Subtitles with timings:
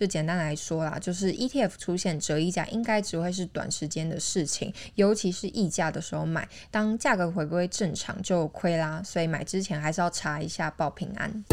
[0.00, 9.02] 就简单来说啦，就是 ETF 出现折溢价，应该只会是短时间的事情，尤其是溢价的时候买，当价格回归正常就亏啦。
[9.04, 11.44] 所以买之前还是要查一下报平安。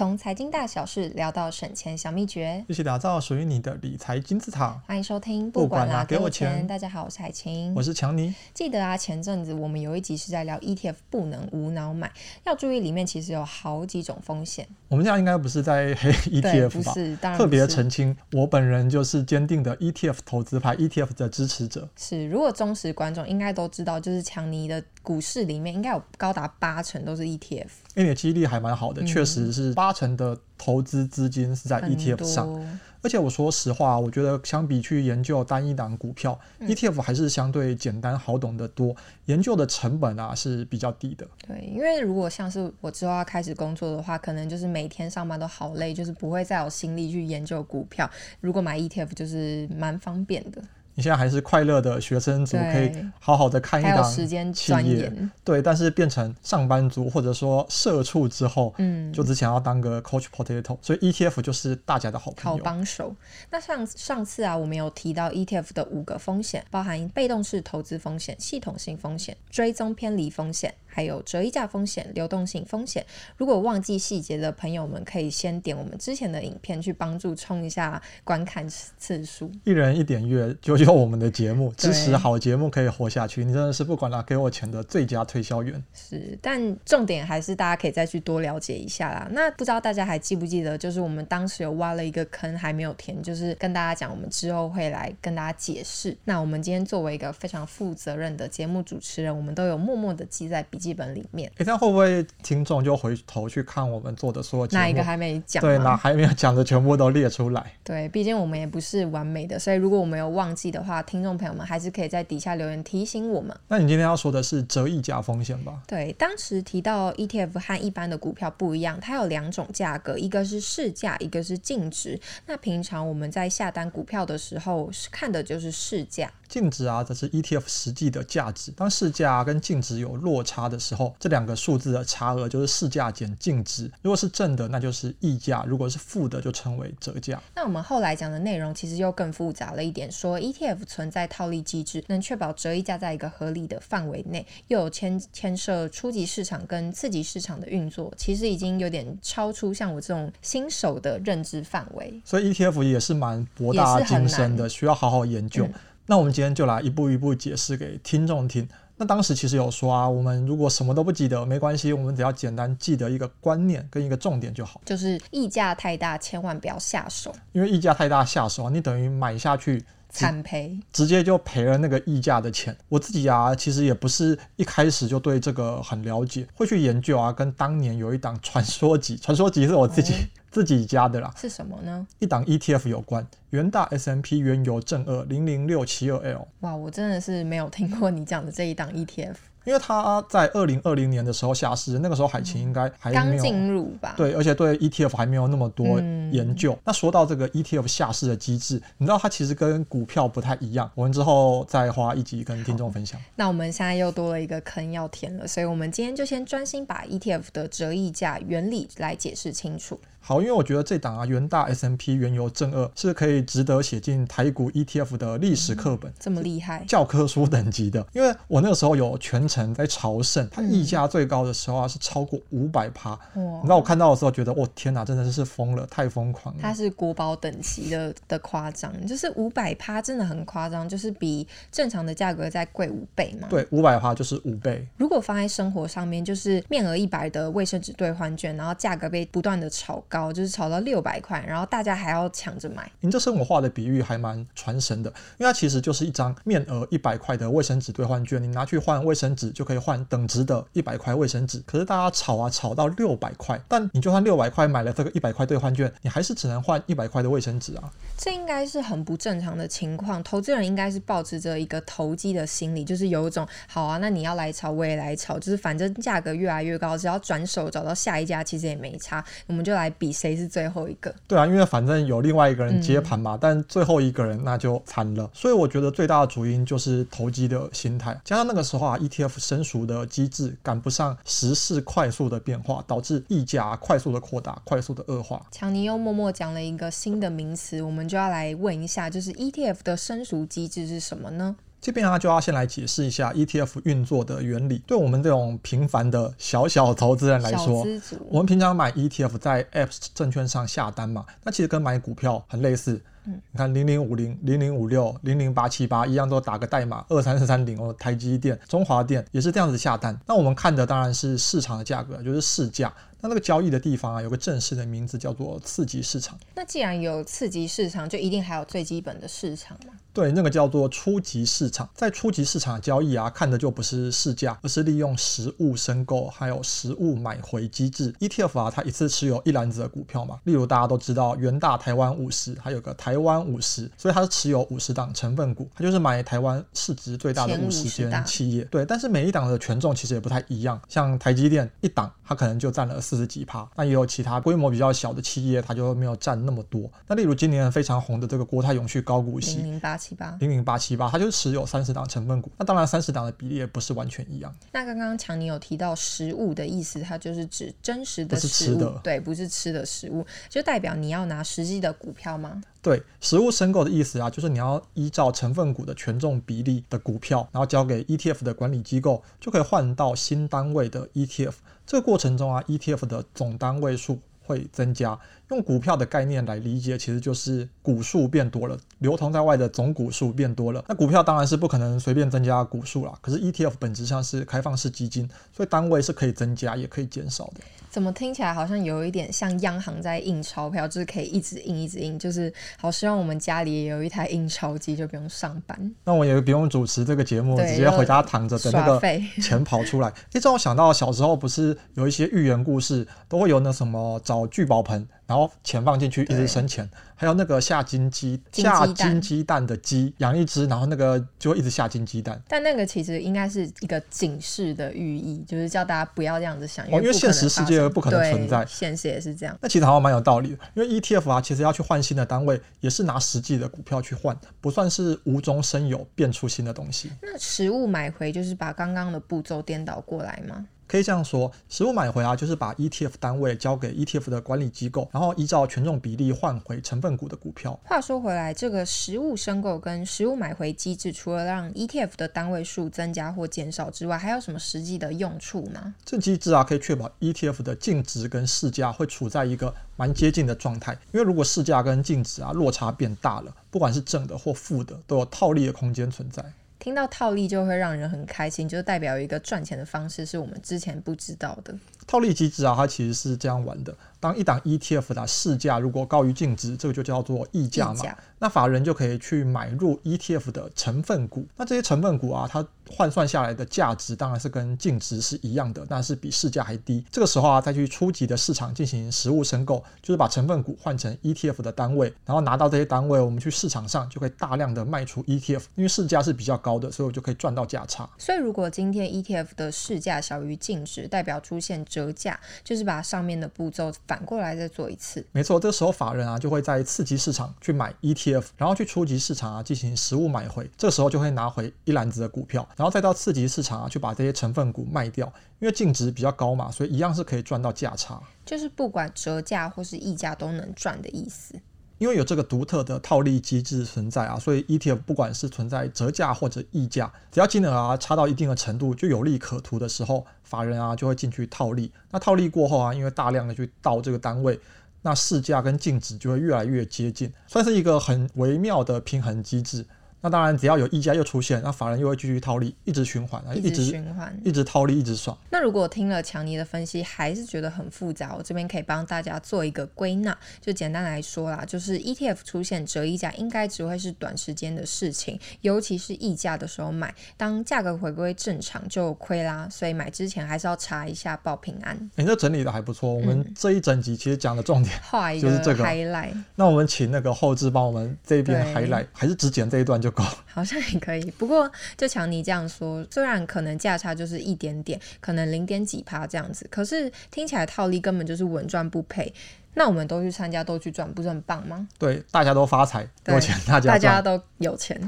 [0.00, 4.82] 从财经大小事聊到省钱小秘诀，一起打造属于你的理财金字塔。
[4.86, 6.66] 欢迎收听，不管啦，给我钱。
[6.66, 8.34] 大家好，我是海晴，我是强尼。
[8.54, 12.10] 记得啊，前阵子我们有一集是在聊 ETF 不能无脑买，
[12.44, 14.66] 要注意里面其实有好几种风险。
[14.88, 16.92] 我们这样应该不是在黑 ETF 吧？
[16.94, 21.86] 不是，当然特别澄清，我本人就是坚定的 ETF 投资派，ETF 的支持者。
[21.98, 27.68] 是，如果忠实观众应该都知道，就是强尼的股市里面应该有高达八成都是 ETF。
[27.94, 32.80] 因为你的记忆力还蛮好的，确、嗯、实是八成的投资资金是在 ETF 上。
[33.02, 38.94] 而且我说实话，我觉得相比去研究单一档股票、嗯、，ETF 还是相对简单好懂得多，
[39.24, 41.26] 研究的成本啊是比较低的。
[41.48, 48.08] 对，因为如果像是我之后要开始工作的话，可能就是每天上班都好累，就是不会再有心力去研究股票。
[48.42, 50.62] 如果买 ETF 就是蛮方便的。
[50.94, 55.30] 你现在还是快乐的学生族，可以好好的看一档企业，时间钻研。
[55.44, 63.14] 对，但是变成上班族或者说社畜之后，嗯，就只想要当个 coach potato，所以 ETF 就是大家的好朋友，好帮手。
[63.50, 70.74] 那上上次啊，我们有提到 ETF 的五个风险，包含被动式投资风险、系统性风险、追踪偏离风险。
[70.90, 73.04] 还有折溢价风险、流动性风险。
[73.36, 79.50] 如果忘记细节的朋友们，可以先点我们之前的影片去帮助冲一下观看次数。
[79.64, 83.44] 一人一点阅，救救我们的节目，支持好节目可以活下去。
[83.44, 85.82] 你真的是不管拿给我钱的最佳推销员。
[85.94, 89.28] 是，但重点还是大家可以再去多了解一下啦。
[89.30, 96.16] 那不知道大家还记不记得，就是我们当时有挖了一个坑还没有填，就是跟大家讲，我们之后会来跟大家解释。
[96.24, 104.66] 那我们今天作为一个非常负责任的节目主持人，我们都有默默的记在笔记本里面，哎，这样会不会听众就回头去看我们做的所有？
[104.72, 105.60] 哪一个还没讲？
[105.60, 107.72] 对，哪还没有讲的全部都列出来。
[107.84, 113.54] 对，毕竟我们也不是完美的，所以如果我们有忘记的话，听众朋友们还是可以在底下留言提醒我们。
[113.68, 115.82] 那你今天要说的是折溢价风险吧？
[115.86, 122.18] 对，当时提到 ETF 和一般的股票不一样，它有两种价格，一个是市价，一个是净值。
[122.46, 126.30] 那平常我们在下单股票的时候，看的就是市价。
[126.50, 128.72] 净值啊，这是 ETF 实际的价值。
[128.72, 133.90] 当市价跟净值有落差的时候，这两个数字的差额就是市价减净值。
[134.02, 137.40] 如果是正的，那就是溢价；如果是负的，就称为折价。
[137.54, 152.20] 那我们后来讲的内容其实又更复杂了一点，说 ETF 存在套利机制，能确保折溢价在一个合理的范围内，又有牵牵涉初级市场跟次级市场的运作，其实已经有点超出像我这种新手的认知范围。
[152.24, 155.64] 所以 ETF 也是蛮博大精深的，需要好好研究。
[155.64, 155.74] 嗯
[156.10, 158.68] 那我们今天就来一步一步解释给听众听。
[158.96, 164.80] 那当时其实有说啊，我们如果什么都不记得没关系，我们只要简单记得一个观念跟一个重点就好。
[164.84, 167.32] 就是溢价太大，千万不要下手。
[167.52, 172.76] 因为溢价太大下手啊，你等于买下去惨赔，直接就赔了那个溢价的钱。
[172.88, 177.32] 我自己啊，其实也不是一开始就对这个很了解，会去研究啊。
[177.32, 180.12] 跟当年有一档传说级，传说级是我自己。
[180.12, 182.06] 哦自己家的啦，是什么呢？
[182.18, 186.48] 一档 ETF 有关，元大 S M P 原油正二零零六七二 L。
[186.60, 189.36] 哇，我真的是没有听过你讲的这一档 ETF。
[189.64, 194.14] 因为他在二零二零年的时候下市，那个时候海晴应该还没有刚进入吧？
[194.16, 196.00] 对，而且对 ETF 还没有那么多
[196.32, 196.72] 研究。
[196.72, 200.90] 嗯、那说到这个 ETF 下市的机制，你知道它其实跟股票不太一样。
[200.94, 203.20] 我们之后再花一集跟听众分享。
[203.36, 210.00] 那我们现在又多了一个坑要填了，所以我们今天就先专心把 ETF 的折溢价原理来解释清楚。
[210.22, 218.06] 好，因为我觉得这档啊，元大 S M P 原油正二是可以值得写进台股 ETF 的历史课本，嗯，这么厉害，教科书等级的。
[218.12, 223.10] 因为我那个时候有全程在朝圣，它溢价最高的时候啊是超过五百趴。
[223.10, 223.18] 哇！
[223.34, 226.60] 你知道我看到的时候觉得，哦天哪，真的是疯了，太疯狂了。
[226.62, 233.48] 它是国宝等级的的夸张，就是五百趴真的很夸张，就是比正常的价格再贵五倍嘛。
[233.50, 234.86] 对，五百趴就是五倍。
[234.96, 242.90] 如果放在生活上面，就是面额一百的卫生纸兑换券，然后价格被不断的炒高，就是炒到六百块，然后大家还要抢着买。
[243.00, 251.62] 您这生活化的比喻还蛮传神的，因为它其实就是一张面额一百块的卫生纸兑换券，你拿去换卫生纸就可以换等值的一百块卫生纸。
[251.66, 257.90] 可是大家炒啊炒到六百块，但你就算六百块买了这个一百块兑换券，你还是只能换一百块的卫生纸啊。
[258.18, 271.14] 这应该是很不正常的情况，投资人应该是抱持着一个投机的心理，就是有一种好啊，那你要来炒我也来炒，就是反正价格越来越高，只要转手找到下一家，其实也没差，我们就来比谁是最后一个。
[271.26, 275.30] 对啊，因为反正有另外一个人接盘嘛，嗯、但最后一个人那就惨了。
[275.32, 285.46] 所以我觉得最大的主因就是投机的心态，加上那个时候啊，ETF 生熟的机制赶不上时事快速的变化，导致溢价快速的扩大、快速的恶化。
[285.52, 291.54] 强尼又默默讲了一个新的名词，我们就要来问一下，就是 ETF 的生熟机制是什么呢？
[291.82, 294.82] 这边啊，就要先来解释一下 ETF 运作的原理。
[294.86, 297.86] 对我们这种平凡的小小投资人来说，
[298.28, 303.00] 我们平常买 ETF 在 App 证券上下单嘛，那其实跟买股票很类似。
[303.30, 310.18] 嗯，你看零零五零、零零五六、零零八七八一样，都打个代码二三四三零哦，台积电、中华电也是这样子下单。
[310.26, 312.92] 那我们看的当然是市场的价格，就是市价。
[313.22, 316.38] 那那个交易的地方啊，有个正式的名字叫做次级市场。
[316.54, 319.92] 那既然有次级市场，就一定还有最基本的市场吗？
[320.14, 321.86] 对，那个叫做初级市场。
[321.94, 328.10] 在初级市场交易啊，看的就不是市价，而是利用实物申购还有实物买回机制。
[328.20, 330.40] ETF 啊，它一次持有一篮子的股票嘛。
[330.44, 338.64] 例如大家都知道元大台湾五十，还有个台湾五十，所以它是持有五十档成分股，它就是买台湾市值最大的五十间企业。
[338.64, 342.98] 对，但是每一档的权重其实也不太一样，像台积电一档，它可能就占了。
[343.00, 346.88] 四十几趴，那也有其他规模比较小的企业，它就没有占那么多。
[347.08, 352.48] 那例如今年非常红的这个国泰永续高股息，零零八七八，零零八七八，它就持有三十档成分股。
[352.56, 354.54] 那当然，三十档的比例也不是完全一样。
[354.70, 362.62] 那刚刚强尼有提到实物的意思，它就是指真实的实物，对，不是吃的食物，就代表你要拿实际的股票吗？
[362.82, 371.52] 对，实物申购的意思啊，就是你要依照成分股的权重比例的股票，然后交给 ETF 的管理机构，就可以换到新单位的 ETF。
[371.86, 375.18] 这个过程中啊，ETF 的总单位数会增加。
[375.50, 380.84] 用股票的概念来理解，其实就是股数变多了，流通在外的总股数变多了。
[380.88, 383.12] 那股票当然是不可能随便增加股数啦。
[383.20, 387.60] 可是 ETF 本质上是开放式基金，所以单位是可以增加也可以减少的。
[387.90, 395.94] 怎么听起来好像有一点像央行在印钞票，就是可以一直印一直印，就是好希望我们家里也有一台印钞机，就不用上班。
[396.04, 400.06] 那我也不用主持这个节目，直接回家躺着等那个钱跑出来。
[400.08, 405.08] 哎，这让我想到小时候不是有一些寓言故事，都会有那什么找聚宝盆。
[405.30, 406.90] 然后钱放进去，一直生钱。
[407.14, 412.42] 还有那个下金鸡，下金鸡蛋的鸡养一只，然后那个就会一直下金鸡蛋。
[412.48, 418.66] 但那个其实应该是一个警示的寓意，就是叫大家不要这样子想，因为，哦，因为现实世界不可能存在。
[418.66, 419.56] 现实也是这样。
[419.62, 427.12] 那其实好像蛮有道理的，因为 ETF 啊，其实要去换新的单位，也是拿实际的股票去换，不算是无中生有变出新的东西。
[427.22, 430.66] 那实物买回就是把刚刚的步骤颠倒过来吗？
[430.90, 437.78] 可以这样说，实物买回啊，就是把 ETF 单位交给 ETF 的管理机构，然后依照权重比例换回成分股的股票。
[437.84, 445.94] 话说回来，这个实物申购跟实物买回机制，除了让 ETF 的单位数增加或减少之外，还有什么实际的用处呢？
[446.04, 450.98] 这机制啊，可以确保 ETF 的净值跟市价会处在一个蛮接近的状态。
[451.12, 456.44] 因为如果市价跟净值啊落差变大了，不管是正的或负的，都有套利的空间存在。
[456.80, 461.72] 听到套利就会让人很开心，就代表一个赚钱的方式是我们之前不知道的。
[462.06, 463.94] 套利机制啊，它其实是这样玩的。
[464.20, 468.04] 当一档 ETF 的市价如果高于净值，这个就叫做溢价嘛。
[468.38, 471.46] 那法人就可以去买入 ETF 的成分股。
[471.56, 477.04] 那这些成分股啊，它换算下来的价值当然是跟净值是一样的，但是比市价还低。
[477.10, 488.08] 这个时候啊，再去初级的市场进行实物申购，就是把成分股换成 ETF 的单位，然后拿到这些单位，我们去市场上就可以大量的卖出 ETF，因为市价是比较高的，所以我就可以赚到价差。
[488.16, 495.24] 所以如果今天 ETF 的市价小于净值，代表出现折价，就是把上面的步骤反过来再做一次。
[495.30, 500.68] 没错，这个时候法人啊就会在次级市场去买 ETF，然后去初级市场啊进行实物买回。
[500.76, 508.20] 这个时候就会拿回一篮子的股票，然后再到次级市场啊去把这些成分股卖掉，因为净值比较高嘛，所以一样是可以赚到价差。
[508.44, 511.54] 就是不管折价或是溢价都能赚的意思。
[512.00, 521.92] 因为有这个独特的套利机制存在啊，所以 ETF 不管是存在折价或者溢价，只要金额啊差到一定的程度，就有利可图的时候，法人啊就会进去套利。
[522.10, 524.58] 那套利过后啊，因为大量的去到这个单位，
[525.02, 529.84] 那市价跟净值就会越来越接近，算是一个很微妙的平衡机制。
[530.22, 535.36] 那当然，只要有溢价又出现，那法人又会继续套利，一直循环啊，一直循环，一直套利，一直爽。
[535.50, 540.36] 那如果听了强尼的分析，还是觉得很复杂，我这边可以帮大家做一个归纳。
[540.60, 549.68] 就简单来说啦，就是 ETF 出现折溢价，应该只会是短时间的事情，尤其是溢价的时候买，当价格回归正常就亏啦。
[549.70, 551.96] 所以买之前还是要查一下报平安。
[552.16, 555.84] 你、欸、这整理的还不错，我们这一整集其实讲的重点就是这个。
[555.84, 556.34] highlight。
[556.56, 560.24] 那我们请那个后置帮我们这边 highlight，还是只剪这一段就就够。
[560.52, 569.32] 好像也可以，不过就强尼这样说，虽然可能价差就是一点点，可能零点几趴这样子，可是听起来套利根本就是稳赚不赔。
[569.74, 571.86] 那我们都去参加，都去赚，不是很棒吗？
[571.96, 574.98] 对，大家都发财，有钱，大家大家都有钱。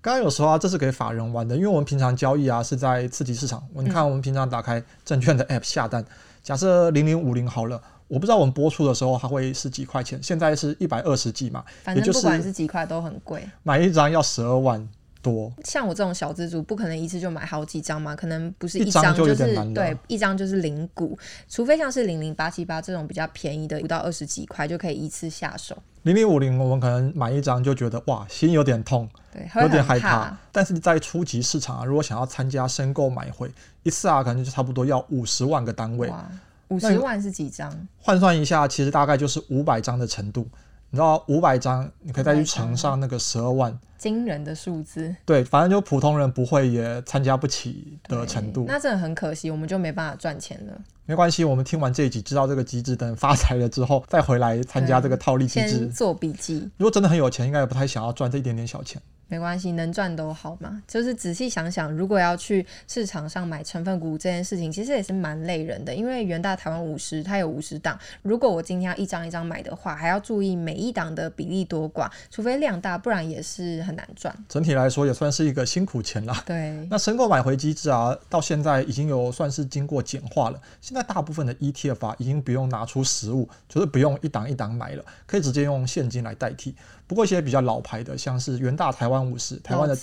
[0.00, 3.60] 刚刚有说啊，这是给法人玩的，因为我们平常交易啊是在次级市场。
[3.74, 6.06] 你看，我们平常打开证券的 App 下单，嗯、
[6.42, 14.88] 假设零零五零好了，我不知道我们播出的时候它会是几块钱，现在是一百二十几嘛，反正不管是几块都很贵，买一张要十二万。
[15.22, 19.34] 多像我这种小资族，不可能一次就买好几张嘛，可能不是一张就是
[19.72, 25.74] 对一张就是零股，除非像是零零八七八这种比较便宜的，不到二十几块就可以一次下手。
[26.02, 30.36] 零零五零我们可能买一张就觉得哇，心有点痛，对，有点害怕。
[30.50, 33.48] 但是在初级市场啊，如果想要参加申购买回
[33.84, 36.08] 一次啊，可能就差不多要五十万个单位。
[36.08, 36.28] 哇，
[36.68, 37.72] 五十万是几张？
[38.00, 40.48] 换算一下，其实大概就是五百张的程度。
[40.90, 45.14] 你知道五百张，你可以再去乘上那个十二万，惊人的数字。
[45.24, 48.64] 对，反正就普通人不会也参加不起的程度。
[48.66, 50.72] 那真的很可惜，我们就没办法赚钱了。
[51.06, 55.86] 没关系，我们听完这一集，知道这个机制，等发财了之后再回来参加这个套利机制。
[55.86, 56.68] 做笔记。
[56.76, 59.00] 如果真的很有钱，应该也不太想要赚这一点点小钱。
[59.28, 60.82] 没关系，能赚都好嘛。
[60.86, 65.94] 就是仔细想想，如果要去市场上买成分股这件事情，其实也是蛮累人的。
[65.94, 74.34] 因为元大台湾五十它有五十档，如果我今天要一张一张买的话，还要注意每一档的比例多寡，除非量大，不然也是很难赚。
[74.48, 76.42] 整体来说也算是一个辛苦钱啦。
[76.46, 76.86] 对。
[76.90, 80.60] 那申购买回机制啊，到现在已经有算是经过简化了。
[80.80, 86.74] 现在大部分的 ETF 啊，已经不用拿出实物，就是不用一档一档买了，可以直接用现金来代替。
[87.06, 89.94] 不过一些比较老牌的，像是元大台湾五十，台湾的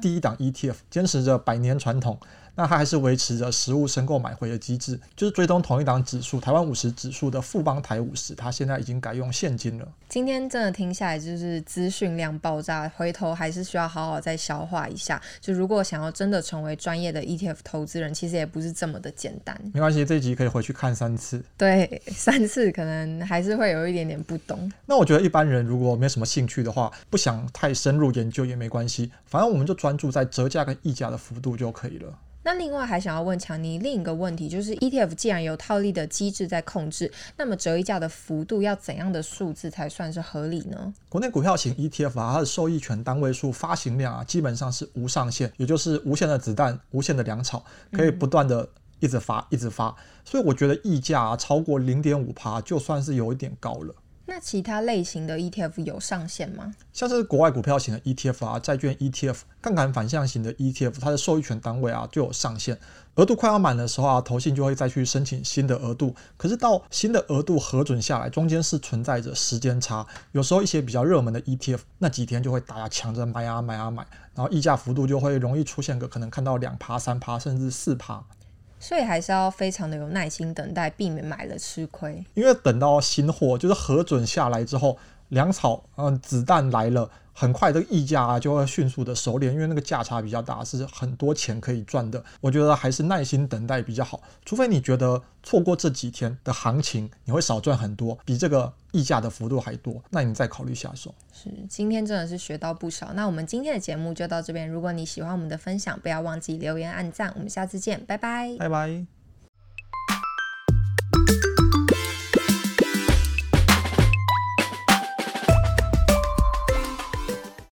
[0.00, 2.18] 第一档 ETF，坚持着百年传统。
[2.54, 9.88] 那它还是维持着实物申购买回的机制，就是追踪同一档指数，台湾五十指数的富邦台五十，它现在已经改用现金了。
[10.08, 15.20] 今天真的听下来，就是资讯量爆炸，回头还是需要好好再消化一下。
[15.40, 19.58] 就如果想要真的成为专业的 ETF 投资人，其实也不是这么的简单。
[19.72, 21.42] 没关系，这一集可以回去看三次。
[21.56, 24.70] 对， 三次可能还是会有一点点不懂。
[24.84, 32.12] 那我觉得一般人如果没什么兴趣的话，不想太深入研究也没关系，反正我们就专注在折价跟溢价的幅度就可以了。
[32.44, 40.92] 那另外还想要问强尼另一个问题，就是 ETF 既然有套利的机制在控制，那么折溢价的幅度要怎样的数字才算是合理呢？
[41.08, 48.68] 国内股票型 ETF 啊，它的受益权单位数发行量啊，基本上是无上限，也就是无限的子弹、无限的粮草，可以不断的
[48.98, 49.94] 一直发、一直发。
[50.24, 53.94] 所以我觉得溢价啊，超过零点五趴，就算是有一点高了。
[54.24, 56.72] 那其他类型的 ETF 有上限吗？
[56.92, 62.78] 像是国外股票型的 ETF 啊，债券 ETF、杠杆反向型的 ETF，它的受益权单位啊就有上限，
[63.16, 66.14] 额度快要满的时候啊，投信就会再去申请新的额度。
[66.36, 78.24] 可是到新的额度核准下来，中间是存在着时间差，有时候一些比较热门的 ETF，那几天就会大家抢着买啊买啊买，然后溢价幅度就会容易出现个可能看到两趴、三趴甚至四趴。
[78.82, 82.24] 所以还是要非常的有耐心等待，避免买了吃亏。
[82.34, 84.98] 因为等到新货就是核准下来之后，
[85.28, 87.08] 粮草嗯子弹来了。
[87.32, 92.22] 很快，这个溢价啊就会迅速的收敛，因为那个价差比较大，是很多钱可以赚的。
[92.40, 101.14] 我觉得还是耐心等待比较好，除非你觉得错过这几天的行情，你会少赚很多，比这个溢价的幅度还多，那你再考虑下手。
[101.32, 103.12] 是，今天真的是学到不少。
[103.14, 107.32] 那我们今天的节目就到这边，如果你喜欢我们的分享，不要忘记留言按赞。
[107.34, 109.21] 我们下次见，拜拜，拜拜。